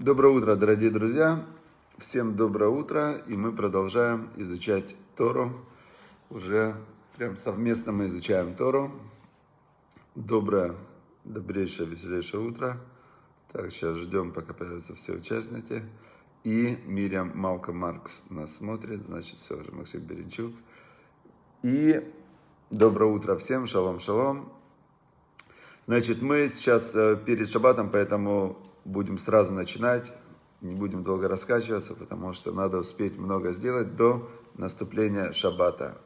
[0.00, 1.44] Доброе утро, дорогие друзья.
[1.98, 3.16] Всем доброе утро.
[3.26, 5.52] И мы продолжаем изучать Тору.
[6.30, 6.74] Уже
[7.18, 8.92] прям совместно мы изучаем Тору.
[10.14, 10.74] Доброе,
[11.24, 12.80] добрейшее, веселейшее утро.
[13.52, 15.82] Так, сейчас ждем, пока появятся все участники.
[16.44, 19.02] И Мириам Малка Маркс нас смотрит.
[19.02, 20.54] Значит, все уже, Максим Беренчук.
[21.62, 22.10] И
[22.70, 23.66] доброе утро всем.
[23.66, 24.50] Шалом, шалом.
[25.84, 30.12] Значит, мы сейчас э, перед шаббатом, поэтому будем сразу начинать.
[30.60, 35.98] Не будем долго раскачиваться, потому что надо успеть много сделать до наступления шаббата.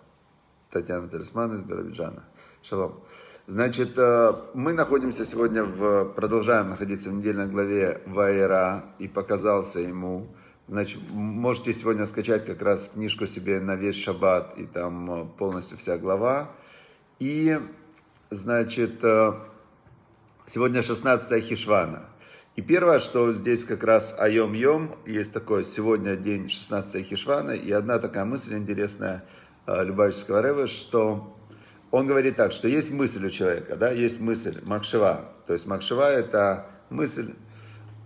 [0.71, 2.25] Татьяна Талисман из Биробиджана.
[2.63, 3.01] Шалом.
[3.47, 10.29] Значит, э, мы находимся сегодня в, продолжаем находиться в недельной главе Вайера, и показался ему.
[10.67, 15.77] Значит, можете сегодня скачать как раз книжку себе на весь шаббат, и там э, полностью
[15.77, 16.51] вся глава.
[17.19, 17.61] И,
[18.31, 19.35] значит, э,
[20.47, 22.03] сегодня 16 Хишвана.
[22.57, 27.99] И первое, что здесь как раз Айом-Йом, есть такое, сегодня день 16 Хишвана, и одна
[27.99, 29.25] такая мысль интересная
[29.67, 31.37] Любавического Рэва, что
[31.91, 35.33] он говорит так, что есть мысль у человека, да, есть мысль, макшева.
[35.49, 37.35] То есть макшева это мысль,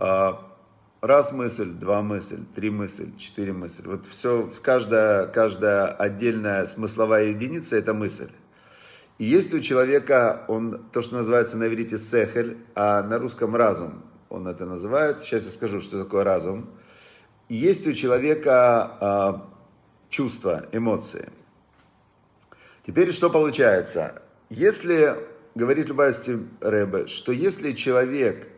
[0.00, 0.56] а,
[1.02, 3.82] раз мысль, два мысль, три мысль, четыре мысль.
[3.84, 8.30] Вот все, каждая, каждая отдельная смысловая единица это мысль.
[9.18, 14.04] И есть у человека, он, то, что называется на иврите сехель, а на русском разум,
[14.30, 15.22] он это называет.
[15.22, 16.68] Сейчас я скажу, что такое разум.
[17.48, 19.48] Есть у человека а,
[20.08, 21.28] чувства, эмоции.
[22.86, 24.22] Теперь что получается?
[24.50, 25.14] Если,
[25.54, 28.48] говорит Любасти Рэбе, что если человек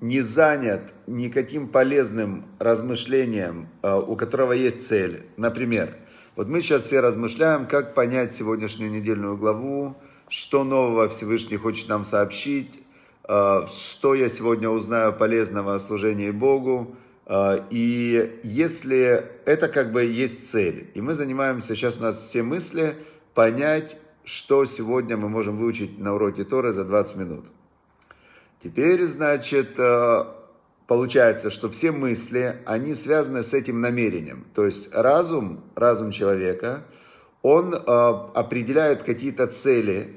[0.00, 5.96] не занят никаким полезным размышлением, э, у которого есть цель, например,
[6.34, 9.96] вот мы сейчас все размышляем, как понять сегодняшнюю недельную главу,
[10.28, 12.80] что нового Всевышний хочет нам сообщить, э,
[13.24, 20.50] что я сегодня узнаю полезного о служении Богу, э, и если это как бы есть
[20.50, 22.96] цель, и мы занимаемся, сейчас у нас все мысли–
[23.34, 27.46] понять, что сегодня мы можем выучить на уроке Торы за 20 минут.
[28.62, 30.24] Теперь, значит, э,
[30.86, 34.46] получается, что все мысли, они связаны с этим намерением.
[34.54, 36.84] То есть разум, разум человека,
[37.42, 40.14] он определяет какие-то цели.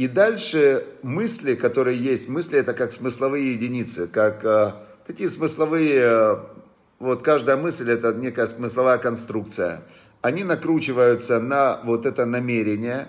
[0.00, 4.72] И дальше мысли, которые есть, мысли это как смысловые единицы, как э,
[5.06, 6.40] такие смысловые,
[6.98, 9.82] вот каждая мысль это некая смысловая конструкция
[10.22, 13.08] они накручиваются на вот это намерение.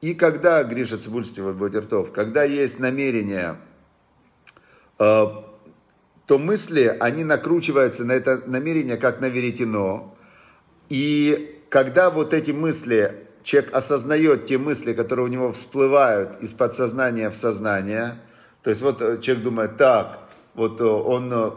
[0.00, 3.56] И когда, Гриша Цибульский, вот Бодертов, когда есть намерение,
[4.98, 5.26] э,
[6.26, 10.14] то мысли, они накручиваются на это намерение, как на веретено.
[10.88, 17.30] И когда вот эти мысли, человек осознает те мысли, которые у него всплывают из подсознания
[17.30, 18.16] в сознание,
[18.62, 20.18] то есть вот э, человек думает, так,
[20.52, 21.54] вот э, он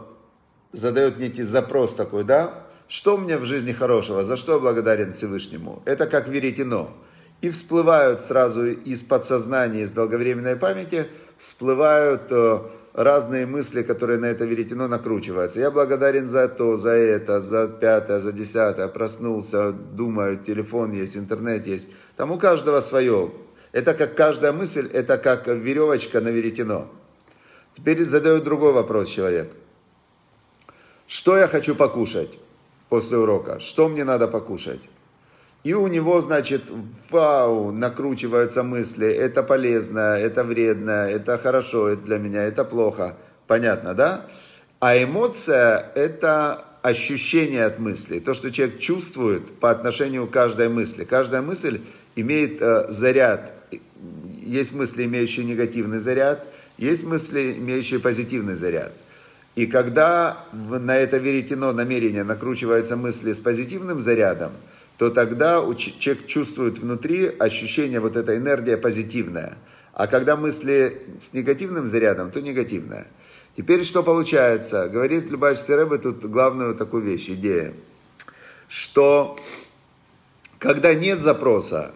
[0.72, 5.82] задает некий запрос такой, да, что меня в жизни хорошего, за что я благодарен Всевышнему?
[5.84, 6.90] Это как веретено.
[7.42, 12.60] И всплывают сразу из подсознания, из долговременной памяти, всплывают э,
[12.92, 15.60] разные мысли, которые на это веретено накручиваются.
[15.60, 18.88] Я благодарен за то, за это, за пятое, за десятое.
[18.88, 21.88] Проснулся, думаю, телефон есть, интернет есть.
[22.16, 23.32] Там у каждого свое.
[23.72, 26.88] Это как каждая мысль, это как веревочка на веретено.
[27.76, 29.52] Теперь задает другой вопрос человек.
[31.06, 32.38] Что я хочу покушать?
[32.92, 34.80] после урока, что мне надо покушать.
[35.64, 36.62] И у него, значит,
[37.10, 43.16] вау, накручиваются мысли, это полезно, это вредно, это хорошо это для меня, это плохо.
[43.46, 44.26] Понятно, да?
[44.80, 51.04] А эмоция– это ощущение от мысли, то, что человек чувствует по отношению к каждой мысли.
[51.04, 51.82] Каждая мысль
[52.16, 53.52] имеет э, заряд.
[54.26, 56.44] Есть мысли, имеющие негативный заряд,
[56.76, 58.92] есть мысли, имеющие позитивный заряд–
[59.54, 64.52] и когда на это веретено намерение накручиваются мысли с позитивным зарядом,
[65.02, 69.58] то тогда человек чувствует внутри ощущение вот этой энергии позитивная.
[69.92, 73.08] А когда мысли с негативным зарядом, то негативная.
[73.56, 74.88] Теперь что получается?
[74.88, 77.74] Говорит Любавичский Рэбе тут главную такую вещь, идея.
[78.68, 79.36] Что
[80.60, 81.92] когда нет запроса,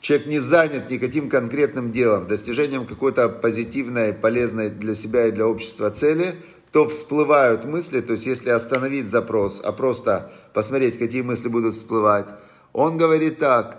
[0.00, 5.90] человек не занят никаким конкретным делом, достижением какой-то позитивной, полезной для себя и для общества
[5.90, 6.34] цели–
[6.72, 12.28] то всплывают мысли, то есть если остановить запрос, а просто посмотреть, какие мысли будут всплывать,
[12.72, 13.78] он говорит так,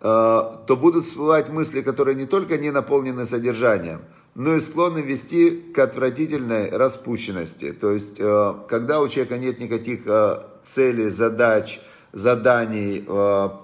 [0.00, 4.00] э, то будут всплывать мысли, которые не только не наполнены содержанием,
[4.34, 7.72] но и склонны вести к отвратительной распущенности.
[7.72, 11.80] То есть, э, когда у человека нет никаких э, целей, задач,
[12.12, 13.06] заданий,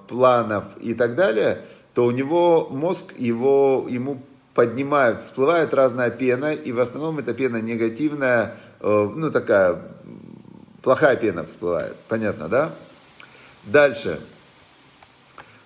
[0.08, 4.22] планов и так далее, то у него мозг его, ему
[4.58, 9.80] поднимают, всплывает разная пена, и в основном эта пена негативная, э, ну такая
[10.82, 11.94] плохая пена всплывает.
[12.08, 12.74] Понятно, да?
[13.62, 14.20] Дальше.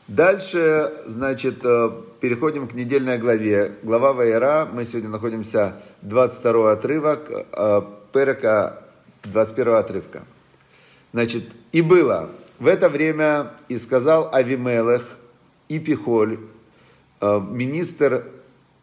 [0.09, 1.91] Дальше, значит, э,
[2.21, 3.77] переходим к недельной главе.
[3.83, 4.69] Глава Вайера.
[4.71, 8.83] Мы сегодня находимся 22 отрывок, э, Перека
[9.23, 10.23] 21 отрывка.
[11.15, 12.29] Значит, и было
[12.59, 15.17] в это время, и сказал Авимелех
[15.71, 16.41] и Пихоль,
[17.23, 18.25] министр,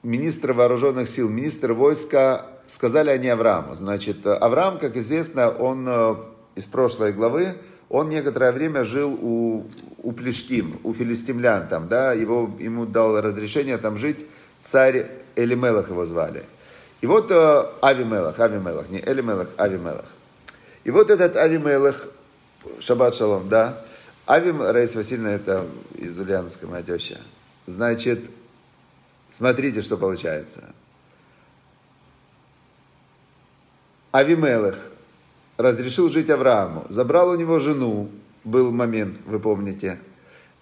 [0.03, 3.75] министр вооруженных сил, министр войска, сказали они Аврааму.
[3.75, 5.87] Значит, Авраам, как известно, он
[6.55, 7.55] из прошлой главы,
[7.89, 9.65] он некоторое время жил у,
[10.03, 14.25] у Плештим, у филистимлян там, да, его, ему дал разрешение там жить
[14.59, 16.43] царь Элимелах его звали.
[17.01, 20.05] И вот э, Авимелах, Авимелах, не Элимелах, Авимелах.
[20.83, 22.07] И вот этот Авимелах,
[22.79, 23.85] Шаббат Шалом, да,
[24.25, 25.65] Авим Раис Васильевна, это
[25.95, 27.17] из Ульяновска, моя теща.
[27.65, 28.29] Значит,
[29.29, 30.73] смотрите, что получается.
[34.11, 34.75] Авимелах,
[35.57, 36.85] разрешил жить Аврааму.
[36.89, 38.09] Забрал у него жену,
[38.43, 39.99] был момент, вы помните.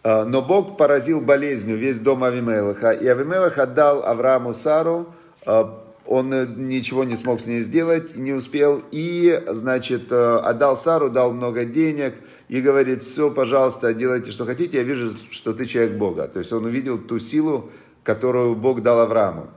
[0.04, 2.92] А, но Бог поразил болезнью весь дом Авимелаха.
[2.92, 5.08] И Авимелах отдал Аврааму Сару.
[5.46, 6.30] А, он
[6.70, 8.82] ничего не смог с ней сделать, не успел.
[8.92, 12.16] И, значит, а, отдал Сару, дал много денег.
[12.50, 14.78] И говорит, все, пожалуйста, делайте, что хотите.
[14.78, 16.28] Я вижу, что ты человек Бога.
[16.28, 17.70] То есть он увидел ту силу,
[18.08, 19.50] которую Бог дал Аврааму.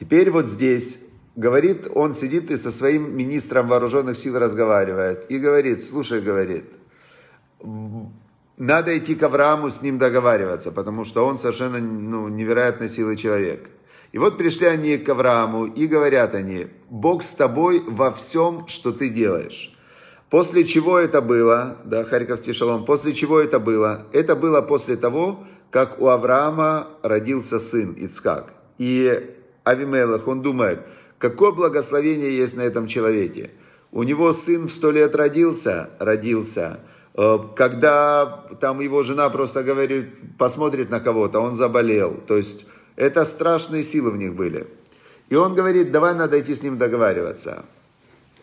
[0.00, 0.98] Теперь вот здесь
[1.36, 5.30] говорит, он сидит и со своим министром вооруженных сил разговаривает.
[5.30, 6.64] И говорит, слушай, говорит,
[8.56, 13.70] надо идти к Аврааму с ним договариваться, потому что он совершенно ну, невероятной силы человек.
[14.10, 18.90] И вот пришли они к Аврааму и говорят они, Бог с тобой во всем, что
[18.90, 19.72] ты делаешь.
[20.30, 24.06] После чего это было, да, Харьковский шалом, после чего это было?
[24.12, 28.52] Это было после того, как у Авраама родился сын Ицкак.
[28.78, 29.34] И
[29.64, 30.80] Авимелах, он думает,
[31.20, 33.50] Какое благословение есть на этом человеке?
[33.92, 36.80] У него сын в сто лет родился, родился.
[37.14, 42.14] Э, когда там его жена просто говорит, посмотрит на кого-то, он заболел.
[42.26, 42.64] То есть
[42.96, 44.66] это страшные силы в них были.
[45.28, 47.66] И он говорит, давай надо идти с ним договариваться.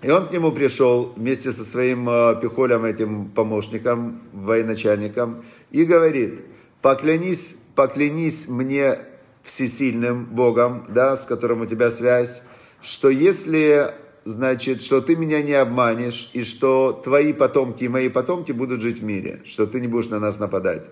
[0.04, 6.42] И он к нему пришел вместе со своим э, пихолем, этим помощником, военачальником, и говорит,
[6.88, 8.98] поклянись, поклянись мне
[9.44, 12.42] всесильным Богом, да, с которым у тебя связь,
[12.80, 13.92] что если,
[14.24, 19.02] значит, что ты меня не обманешь, и что твои потомки и мои потомки будут жить
[19.02, 20.86] в мире, что ты не будешь на нас нападать.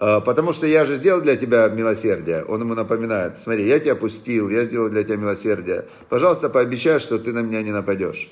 [0.00, 2.44] А, потому что я же сделал для тебя милосердие.
[2.44, 5.84] Он ему напоминает, смотри, я тебя пустил, я сделал для тебя милосердие.
[6.08, 8.28] Пожалуйста, пообещай, что ты на меня не нападешь.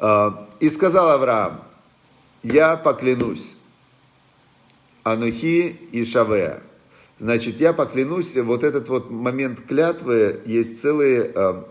[0.00, 1.62] А, и сказал Авраам,
[2.42, 3.56] я поклянусь,
[5.06, 6.60] Анухи и Шавеа.
[7.20, 11.62] Значит, я поклянусь, вот этот вот момент клятвы, есть целый, э,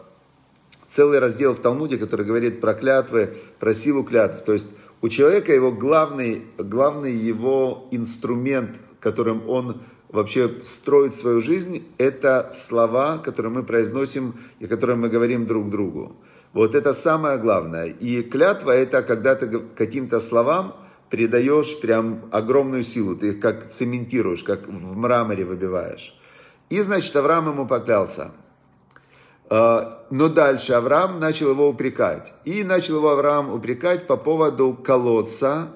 [0.88, 4.46] целый раздел в Талмуде, который говорит про клятвы, про силу клятв.
[4.46, 4.70] То есть
[5.02, 13.18] у человека его главный, главный его инструмент, которым он вообще строит свою жизнь, это слова,
[13.18, 16.16] которые мы произносим и которые мы говорим друг другу.
[16.54, 17.88] Вот это самое главное.
[17.88, 20.74] И клятва это когда ты каким-то словам
[21.10, 26.16] придаешь прям огромную силу, ты их как цементируешь, как в мраморе выбиваешь.
[26.70, 28.32] И, значит, Авраам ему поклялся.
[29.50, 32.34] А, но дальше Авраам начал его упрекать.
[32.46, 35.70] И начал его Авраам упрекать по поводу колодца,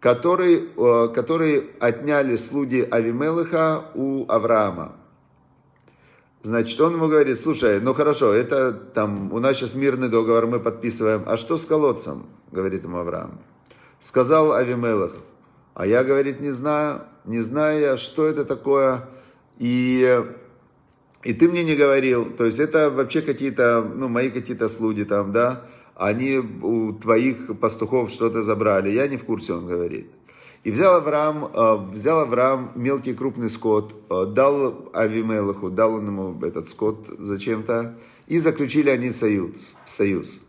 [0.00, 4.96] который, а, который отняли слуги Авимелыха у Авраама.
[6.42, 10.60] Значит, он ему говорит, слушай, ну хорошо, это там, у нас сейчас мирный договор, мы
[10.60, 12.26] подписываем, а что с колодцем?
[12.52, 13.40] Говорит ему Авраам.
[14.06, 15.14] Сказал Авимелах,
[15.74, 19.08] а я, говорит, не знаю, не знаю я, что это такое,
[19.58, 20.22] и,
[21.24, 25.32] и ты мне не говорил, то есть это вообще какие-то, ну, мои какие-то слуги там,
[25.32, 30.08] да, они у твоих пастухов что-то забрали, я не в курсе, он говорит.
[30.62, 36.46] И взял Авраам, э, взял Авраам мелкий крупный скот, э, дал Авимелаху, дал он ему
[36.46, 37.98] этот скот зачем-то,
[38.28, 39.74] и заключили они союз.
[39.84, 40.42] союз.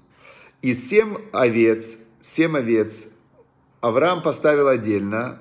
[0.61, 3.07] И семь овец, семь овец
[3.88, 5.39] Авраам поставил отдельно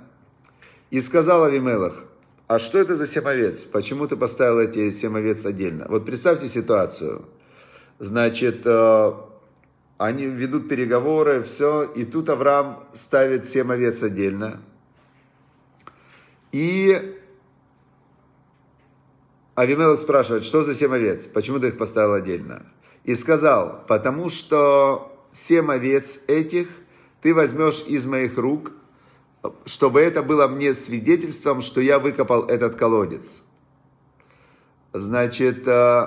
[0.90, 2.04] и сказал Авимелах,
[2.46, 3.64] а что это за семь овец?
[3.64, 5.86] Почему ты поставил эти семь овец отдельно?
[5.88, 7.26] Вот представьте ситуацию.
[7.98, 9.12] Значит, э,
[9.98, 14.62] они ведут переговоры, все, и тут Авраам ставит семь овец отдельно.
[16.52, 17.18] И
[19.56, 21.26] Авимелах спрашивает, что за семь овец?
[21.26, 22.64] Почему ты их поставил отдельно?
[23.02, 26.68] И сказал, потому что семь овец этих–
[27.26, 28.70] ты возьмешь из моих рук,
[29.64, 33.42] чтобы это было мне свидетельством, что я выкопал этот колодец.
[34.92, 36.06] Значит, э,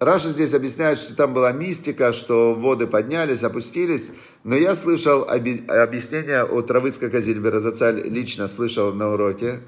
[0.00, 4.10] Раша здесь объясняет, что там была мистика, что воды поднялись, опустились.
[4.44, 9.60] Но я слышал объяснение от Равыцка Казильбера, Зацаль лично слышал на уроке.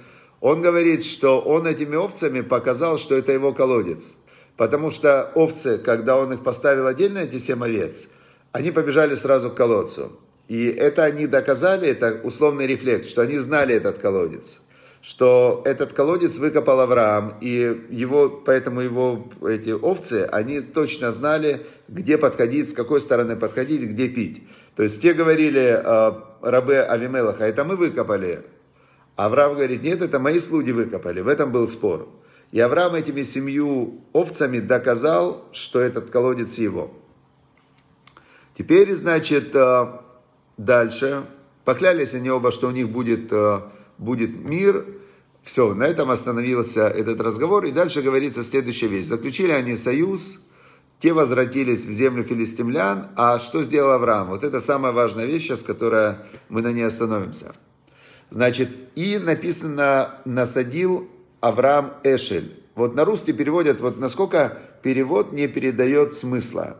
[0.42, 4.16] Он говорит, что он этими овцами показал, что это его колодец.
[4.58, 8.08] Потому что овцы, когда он их поставил отдельно, эти семь овец,
[8.54, 10.12] они побежали сразу к колодцу.
[10.46, 14.60] И это они доказали, это условный рефлекс, что они знали этот колодец
[15.06, 22.16] что этот колодец выкопал Авраам, и его, поэтому его эти овцы, они точно знали, где
[22.16, 24.44] подходить, с какой стороны подходить, где пить.
[24.76, 28.46] То есть те говорили, э, рабы Авимелаха, это мы выкопали.
[29.14, 31.20] Авраам говорит, нет, это мои слуги выкопали.
[31.20, 32.08] В этом был спор.
[32.50, 37.03] И Авраам этими семью овцами доказал, что этот колодец его.
[38.56, 39.86] Теперь, значит, э,
[40.56, 41.24] дальше.
[41.64, 43.60] Поклялись они оба, что у них будет э,
[43.98, 44.86] будет мир.
[45.42, 47.64] Все, на этом остановился этот разговор.
[47.64, 49.06] И дальше говорится следующая вещь.
[49.06, 50.40] Заключили они союз,
[50.98, 53.08] те возвратились в землю филистимлян.
[53.16, 54.28] А что сделал Авраам?
[54.28, 57.54] Вот это самая важная вещь сейчас, которая мы на ней остановимся.
[58.30, 61.08] Значит, и написано «насадил
[61.40, 62.58] Авраам Эшель».
[62.74, 66.78] Вот на русский переводят, вот насколько перевод не передает смысла.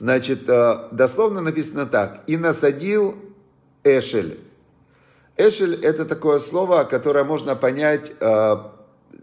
[0.00, 2.22] Значит, э, дословно написано так.
[2.26, 3.16] «И насадил
[3.84, 4.40] Эшель».
[5.36, 8.56] Эшель– это такое слово, которое можно понять, э,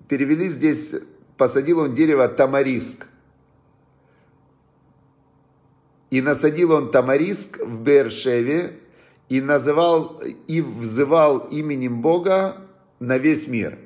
[0.08, 0.94] перевели здесь,
[1.36, 3.08] посадил он дерево тамариск.
[6.12, 8.80] И насадил он тамариск в Бершеве,
[9.30, 12.56] и называл, и взывал именем Бога
[13.00, 13.80] на весь мир.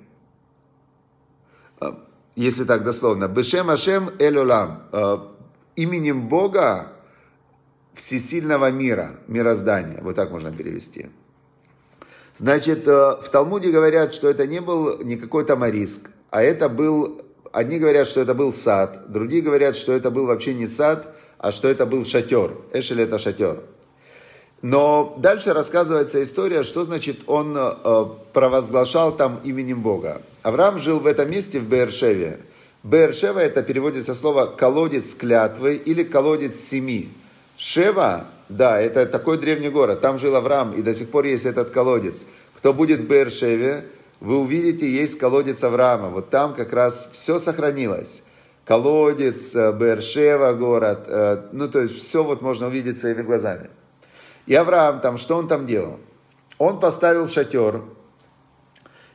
[1.80, 1.94] Э,
[2.36, 3.30] если так дословно.
[3.30, 4.84] Бешем Ашем Элюлам.
[4.92, 5.31] Э,
[5.82, 6.94] именем Бога
[7.94, 10.00] всесильного мира, мироздания.
[10.02, 11.10] Вот так можно перевести.
[12.38, 17.22] Значит, э, в Талмуде говорят, что это не был никакой тамариск, а это был,
[17.52, 21.52] одни говорят, что это был сад, другие говорят, что это был вообще не сад, а
[21.52, 22.56] что это был шатер.
[22.72, 23.64] Эшель это шатер.
[24.62, 30.22] Но дальше рассказывается история, что значит он э, провозглашал там именем Бога.
[30.44, 32.40] Авраам жил в этом месте, в Бершеве.
[32.84, 37.10] Бершева это переводится слово колодец клятвы или колодец семи.
[37.56, 40.02] Шева да, это такой древний город.
[40.02, 42.26] Там жил Авраам, и до сих пор есть этот колодец.
[42.58, 43.86] Кто будет в Бершеве,
[44.20, 46.10] вы увидите, есть колодец Авраама.
[46.10, 48.24] Вот там как раз все сохранилось.
[48.66, 51.06] Колодец, э, Бершева город.
[51.08, 53.70] Э, ну, то есть все вот можно увидеть своими глазами.
[54.48, 55.98] И Авраам там, что он там делал?
[56.58, 57.82] Он поставил шатер,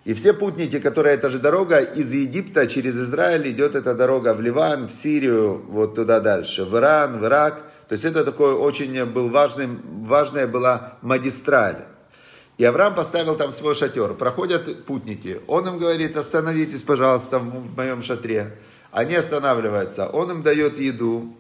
[0.07, 4.41] и все путники, которые это же дорога из Египта через Израиль идет эта дорога в
[4.41, 9.05] Ливан, в Сирию, вот туда дальше, в Иран, в Ирак– то есть это такой очень
[9.05, 11.85] был важный, важная была магистраль.
[12.59, 14.15] И Авраам поставил там свой шатер.
[14.15, 15.41] Проходят путники.
[15.47, 18.59] Он им говорит, остановитесь, пожалуйста, в моем шатре.
[18.91, 20.09] Они останавливаются.
[20.09, 21.37] Он им дает еду.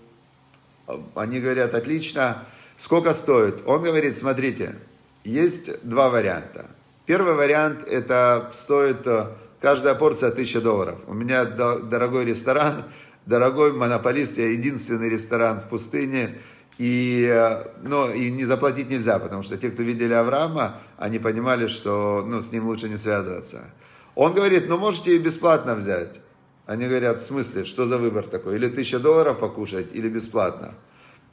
[1.14, 2.44] Они говорят, отлично.
[2.76, 3.62] Сколько стоит?
[3.66, 4.76] Он говорит, смотрите,
[5.24, 6.66] есть два варианта.
[7.06, 9.28] Первый вариант, это стоит э,
[9.60, 11.00] каждая порция 1000 долларов.
[11.06, 12.82] У меня дорогой ресторан,
[13.26, 16.40] дорогой монополист, я единственный ресторан в пустыне,
[16.78, 22.24] и, но, и не заплатить нельзя, потому что те, кто видели Авраама, они понимали, что
[22.26, 23.70] ну, с ним лучше не связываться.
[24.16, 26.20] Он говорит, ну можете и бесплатно взять.
[26.66, 28.56] Они говорят, в смысле, что за выбор такой?
[28.56, 30.74] Или тысяча долларов покушать, или бесплатно.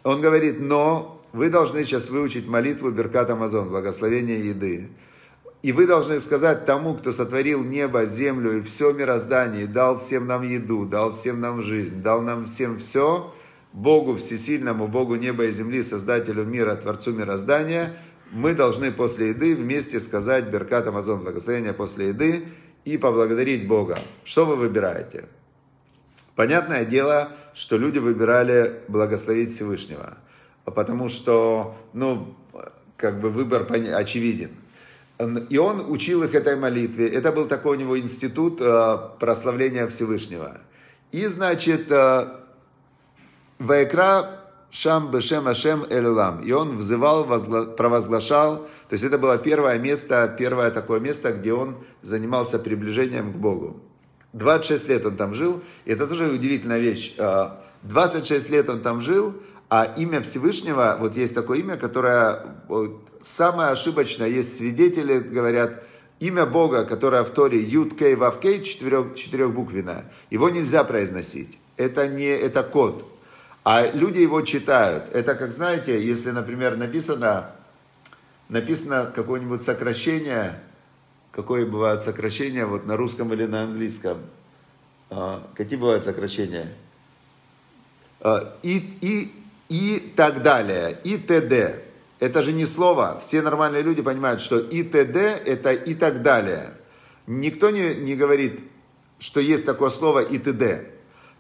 [0.04, 4.92] Он говорит, но вы должны сейчас выучить молитву Беркат Амазон, благословение еды.
[5.64, 10.28] И вы должны сказать тому, кто сотворил небо, землю и все мироздание, и дал всем
[10.28, 13.34] нам еду, дал всем нам жизнь, дал нам всем все,
[13.72, 17.96] Богу всесильному, Богу неба и земли, Создателю мира, Творцу мироздания,
[18.30, 22.44] мы должны после еды вместе сказать Беркат Амазон, благословение после еды,
[22.84, 23.98] и поблагодарить Бога.
[24.26, 25.30] Что вы выбираете?
[26.36, 30.18] Понятное дело, что люди выбирали благословить Всевышнего,
[30.66, 32.36] потому что, ну,
[32.98, 34.52] как бы выбор очевиден.
[35.50, 37.08] И он учил их этой молитве.
[37.08, 40.58] Это был такой у него институт э, прославления Всевышнего.
[41.12, 42.28] И, значит, э,
[43.60, 46.42] Ваекра Шам Бешем Ашем Элюлам.
[46.42, 47.26] И он взывал,
[47.76, 48.68] провозглашал.
[48.90, 53.80] То есть это было первое место, первое такое место, где он занимался приближением к Богу.
[54.34, 55.62] 26 лет он там жил.
[55.86, 57.16] И это тоже удивительная вещь.
[57.84, 59.36] 26 э, лет он там жил,
[59.70, 62.40] а имя Всевышнего, вот есть такое имя, которое
[63.22, 65.84] самое ошибочное, есть свидетели, говорят,
[66.20, 71.58] имя Бога, которое в Торе Юд Кей Вав Кей, четырех, четырехбуквенное, его нельзя произносить.
[71.78, 73.10] Это не, это код.
[73.64, 75.06] А люди его читают.
[75.14, 77.52] Это как, знаете, если, например, написано,
[78.50, 80.60] написано какое-нибудь сокращение,
[81.32, 84.20] какое бывает сокращение вот на русском или на английском.
[85.10, 86.74] А, какие бывают сокращения?
[88.24, 89.43] э, и, и,
[89.74, 91.82] и так далее, и т.д.
[92.20, 93.18] Это же не слово.
[93.20, 95.20] Все нормальные люди понимают, что и т.д.
[95.20, 96.76] это и так далее.
[97.26, 98.60] Никто не, не говорит,
[99.18, 100.92] что есть такое слово и т.д.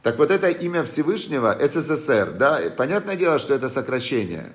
[0.01, 4.53] Так вот это имя Всевышнего, СССР, да, понятное дело, что это сокращение.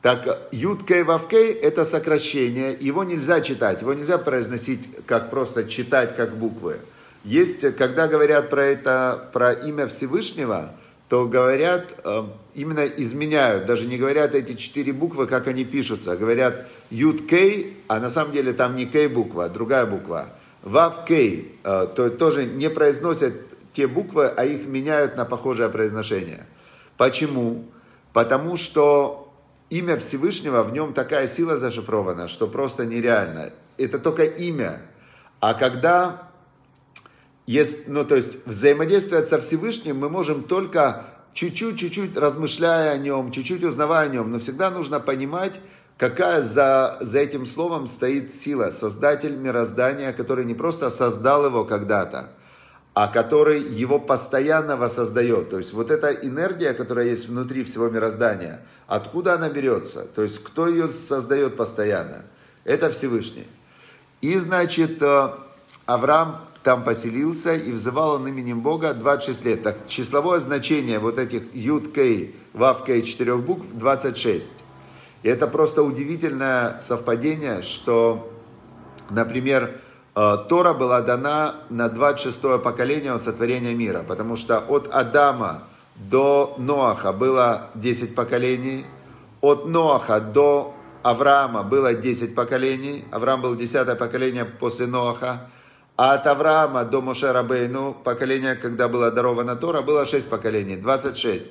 [0.00, 5.64] Так, Юд Кей Вав Кей– это сокращение, его нельзя читать, его нельзя произносить как просто
[5.64, 6.78] читать как буквы.
[7.24, 10.76] Есть, когда говорят про это, про имя Всевышнего,
[11.14, 12.24] то говорят, э,
[12.56, 18.00] именно изменяют, даже не говорят эти четыре буквы, как они пишутся, говорят Юд Кей, а
[18.00, 20.30] на самом деле там не Кей буква, а другая буква.
[20.62, 23.34] Вав Кей, э, то тоже не произносят
[23.72, 26.48] те буквы, а их меняют на похожее произношение.
[26.96, 27.64] Почему?
[28.12, 29.32] Потому что
[29.70, 33.52] имя Всевышнего, в нем такая сила зашифрована, что просто нереально.
[33.78, 34.80] Это только имя.
[35.38, 36.32] А когда
[37.46, 43.30] есть, ну то есть взаимодействовать со Всевышним мы можем только чуть-чуть, чуть-чуть размышляя о нем,
[43.30, 45.60] чуть-чуть узнавая о нем, но всегда нужно понимать,
[45.98, 52.30] какая за, за этим словом стоит сила, создатель мироздания, который не просто создал его когда-то,
[52.94, 55.50] а который его постоянно воссоздает.
[55.50, 60.06] То есть вот эта энергия, которая есть внутри всего мироздания, откуда она берется?
[60.14, 62.24] То есть кто ее создает постоянно?
[62.64, 63.46] Это Всевышний.
[64.22, 65.28] И значит, э,
[65.84, 69.62] Авраам там поселился и взывал он именем Бога 26 лет.
[69.62, 74.54] Так числовое значение вот этих Юд Кей, Вав Кей четырех букв 26.
[75.22, 78.30] И это просто удивительное совпадение, что,
[79.10, 79.80] например,
[80.16, 85.64] Э, Тора была дана на 26 поколение от сотворения мира, потому что от Адама
[85.96, 88.86] до Ноаха было 10 поколений,
[89.40, 95.50] от Ноаха до Авраама было 10 поколений, Авраам был 10 поколение после Ноаха,
[95.96, 101.50] а от Авраама до Моше Рабейну, поколение, когда была дарована Тора, было 6 поколений, 26.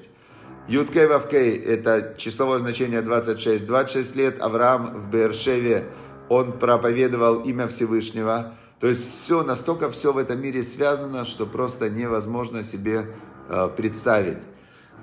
[0.67, 3.65] Юткей Вавкей, это числовое значение 26.
[3.65, 5.85] 26 лет Авраам в Бершеве
[6.29, 8.53] он проповедовал имя Всевышнего.
[8.79, 13.07] То есть все, настолько все в этом мире связано, что просто невозможно себе
[13.49, 14.39] э, представить.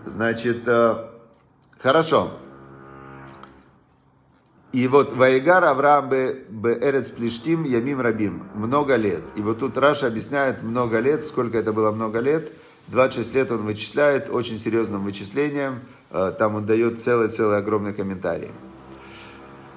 [0.04, 1.08] Значит, э,
[1.78, 2.30] хорошо.
[4.72, 8.44] И вот Ваигар Авраам бы Эрец Плештим Ямим Рабим.
[8.54, 9.22] Много лет.
[9.34, 12.52] И вот тут Раша объясняет много лет, сколько это было много лет.
[12.86, 15.80] 26 лет он вычисляет очень серьезным вычислением.
[16.10, 18.50] Э, там он дает целый-целый огромный комментарий.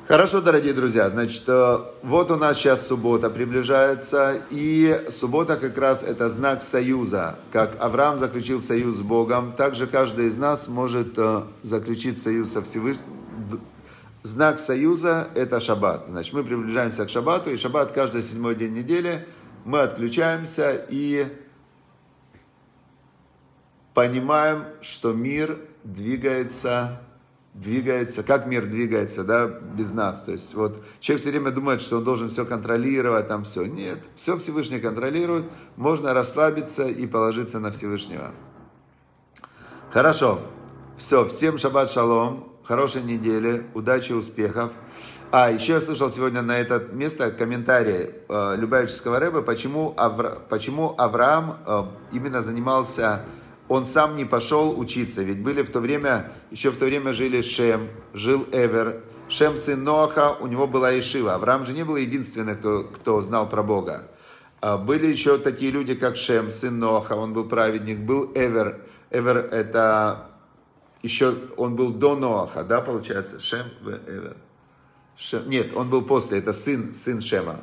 [0.08, 6.04] Хорошо, дорогие друзья, значит, э, вот у нас сейчас суббота приближается, и суббота как раз
[6.04, 7.40] это знак союза.
[7.52, 12.62] Как Авраам заключил союз с Богом, также каждый из нас может э, заключить союз со
[12.62, 13.23] Всевышним.
[14.24, 16.06] Знак союза– это шаббат.
[16.08, 19.28] Значит, мы приближаемся к шаббату, и шаббат каждый седьмой день недели
[19.66, 21.28] мы отключаемся и
[23.94, 27.02] понимаем, что мир двигается
[27.54, 30.22] двигается, как мир двигается, да, без нас.
[30.24, 33.66] То есть вот человек все время думает, что он должен все контролировать, там все.
[33.66, 38.32] Нет, все Всевышний контролирует, можно расслабиться и положиться на Всевышнего.
[39.92, 40.40] Хорошо,
[40.98, 44.72] все, всем шаббат шалом, хорошей недели, удачи, успехов.
[45.32, 50.94] А, еще я слышал сегодня на это место комментарий э, Любавического рэба, почему, Авра, почему
[50.98, 53.26] Авраам э, именно занимался
[53.70, 55.24] он сам не пошел учиться.
[55.24, 59.84] Ведь были в то время, еще в то время жили Шем, жил Эвер, Шем сын
[59.84, 61.36] Ноаха, у него была Ишива.
[61.36, 64.04] Авраам же не был единственным, кто, кто знал про Бога.
[64.62, 68.82] А были еще такие люди, как Шем, сын Ноаха, он был праведник, был Эвер.
[69.12, 70.30] Эвер это
[71.04, 73.40] еще, он был до Ноаха, да, получается?
[73.40, 74.38] Шем, Эвер.
[75.16, 77.60] Шем, нет, он был после, это сын, сын Шема.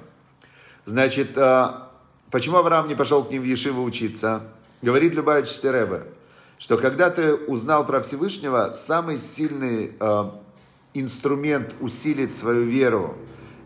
[0.85, 1.91] Значит, а,
[2.31, 4.43] почему Авраам не пошел к ним в Ешиву учиться?
[4.83, 6.05] Говорит Любавичский Рэбе,
[6.59, 10.31] что когда ты узнал про Всевышнего, самый сильный э,
[10.95, 13.17] инструмент усилить свою веру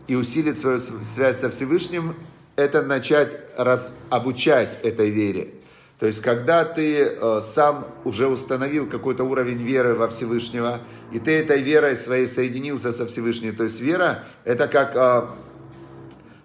[0.07, 2.15] и усилить свою связь со Всевышним,
[2.55, 5.53] это начать раз, обучать этой вере.
[5.99, 10.81] То есть, когда ты э, сам уже установил какой-то уровень веры во Всевышнего,
[11.13, 15.27] и ты этой верой своей соединился со Всевышним, то есть вера это как, э,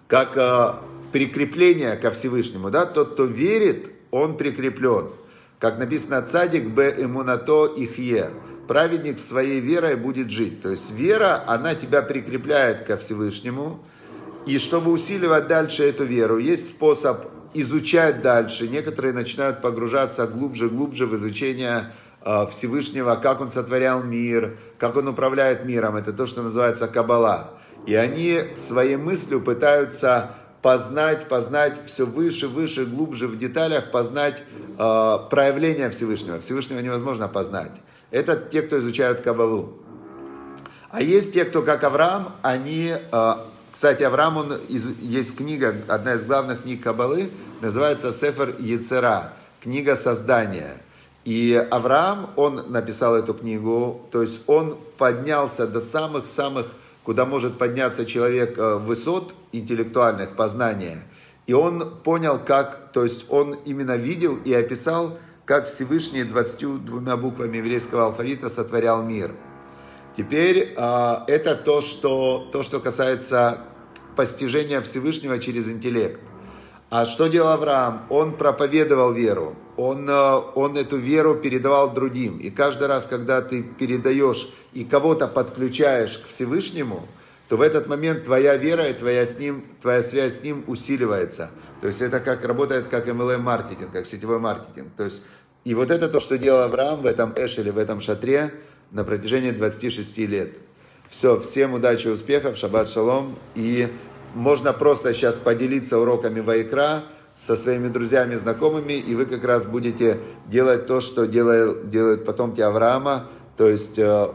[0.07, 0.73] как э,
[1.11, 2.69] прикрепление ко Всевышнему.
[2.69, 2.85] Да?
[2.85, 5.09] Тот, кто верит, он прикреплен.
[5.59, 8.29] Как написано, цадик б эмунато ихе.
[8.69, 10.61] Праведник своей верой будет жить.
[10.61, 13.83] То есть вера, она тебя прикрепляет ко Всевышнему.
[14.45, 18.67] И чтобы усиливать дальше эту веру, есть способ изучать дальше.
[18.67, 25.07] Некоторые начинают погружаться глубже, глубже в изучение а, Всевышнего, как он сотворял мир, как он
[25.07, 25.95] управляет миром.
[25.95, 27.51] Это то, что называется Кабала.
[27.87, 34.43] И они своей мыслью пытаются познать, познать все выше, выше, глубже в деталях, познать
[34.77, 36.39] э, проявление Всевышнего.
[36.39, 37.71] Всевышнего невозможно познать.
[38.11, 39.79] Это те, кто изучают Кабалу.
[40.91, 43.33] А есть те, кто как Авраам, они, э,
[43.71, 47.31] кстати, Авраам, он, есть книга, одна из главных книг Кабалы,
[47.61, 50.77] называется Сефер Яцера, книга создания.
[51.23, 56.67] И Авраам, он написал эту книгу, то есть он поднялся до самых-самых,
[57.03, 61.03] куда может подняться человек э, высот интеллектуальных, познания.
[61.47, 67.57] И он понял, как, то есть он именно видел и описал, как Всевышний 22 буквами
[67.57, 69.31] еврейского алфавита сотворял мир.
[70.15, 73.61] Теперь э, это то что, то, что касается
[74.15, 76.19] постижения Всевышнего через интеллект.
[76.89, 78.05] А что делал Авраам?
[78.09, 82.37] Он проповедовал веру, он, э, он эту веру передавал другим.
[82.39, 87.07] И каждый раз, когда ты передаешь и кого-то подключаешь к Всевышнему,
[87.47, 91.51] то в этот момент твоя вера и твоя, с ним, твоя связь с ним усиливается.
[91.81, 94.89] То есть это как работает как MLM-маркетинг, как сетевой маркетинг.
[94.95, 95.21] То есть,
[95.63, 98.53] и вот это то, что делал Авраам в этом эшеле, в этом шатре
[98.91, 100.57] на протяжении 26 лет.
[101.09, 103.37] Все, всем удачи, успехов, шаббат шалом.
[103.55, 103.87] И
[104.33, 107.03] можно просто сейчас поделиться уроками Вайкра
[107.35, 112.61] со своими друзьями, знакомыми, и вы как раз будете делать то, что делают, делают потомки
[112.61, 113.27] Авраама,
[113.57, 114.31] то есть э,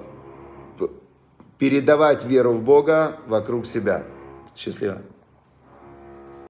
[1.59, 4.05] передавать веру в Бога вокруг себя.
[4.55, 5.03] Счастливо.